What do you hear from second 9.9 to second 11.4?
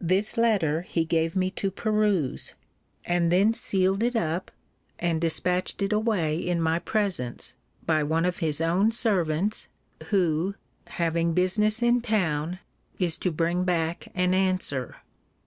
who, having